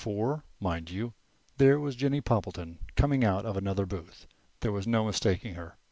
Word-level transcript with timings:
For, 0.03 0.43
mind 0.59 0.89
you, 0.89 1.13
there 1.57 1.79
was 1.79 1.95
Jennie 1.95 2.21
Poppleton 2.21 2.79
coming 2.95 3.23
out 3.23 3.45
of 3.45 3.55
another 3.55 3.85
booth. 3.85 4.25
There 4.61 4.71
was 4.71 4.87
no 4.87 5.05
mistaking 5.05 5.53
her. 5.53 5.75